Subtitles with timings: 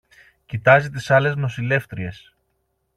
[0.45, 2.35] Κοιτάζει τις άλλες νοσηλεύτριες